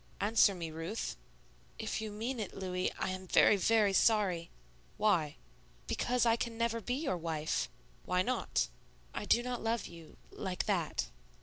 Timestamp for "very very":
3.27-3.93